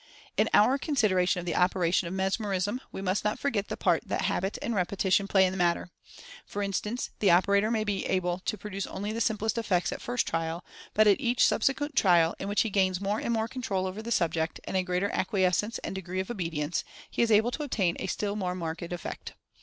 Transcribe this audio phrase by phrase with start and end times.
[0.35, 4.23] In our consideration of the operation of Mesmerism we must not forget the part that
[4.23, 5.91] habit and repetition play in the matter.
[6.43, 10.25] For instance, the operator may be able to produce only the simplest effects at first
[10.27, 14.01] trial; but at each subsequent trial, in which he gains more and more control over
[14.01, 17.61] the subject, and a greater ac quiescence and degree of obedience, he is able to
[17.61, 19.33] ob tain a still more marked effect.